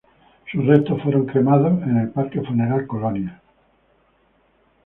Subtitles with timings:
[0.51, 3.39] Sus restos fueron cremados en el parque funeral Colonias.